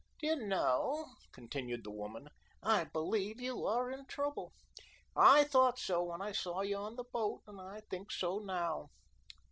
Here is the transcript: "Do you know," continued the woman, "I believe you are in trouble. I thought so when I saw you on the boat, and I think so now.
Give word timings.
"Do 0.17 0.25
you 0.25 0.35
know," 0.35 1.13
continued 1.31 1.83
the 1.83 1.91
woman, 1.91 2.29
"I 2.63 2.85
believe 2.85 3.39
you 3.39 3.67
are 3.67 3.91
in 3.91 4.07
trouble. 4.07 4.51
I 5.15 5.43
thought 5.43 5.77
so 5.77 6.05
when 6.05 6.23
I 6.23 6.31
saw 6.31 6.61
you 6.61 6.77
on 6.77 6.95
the 6.95 7.03
boat, 7.13 7.43
and 7.45 7.61
I 7.61 7.81
think 7.81 8.11
so 8.11 8.39
now. 8.39 8.89